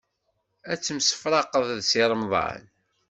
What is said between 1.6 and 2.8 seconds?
d Si Remḍan?